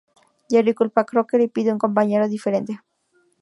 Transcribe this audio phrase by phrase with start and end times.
[0.51, 2.81] Jerry culpa a Crocker y pide un compañero diferente.